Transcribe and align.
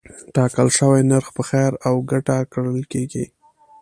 ټاکل 0.35 0.67
شوی 0.77 1.01
نرخ 1.11 1.27
په 1.37 1.41
خیر 1.49 1.71
او 1.87 1.95
ګټه 2.11 2.37
ګڼل 2.53 2.81
کېږي. 2.91 3.25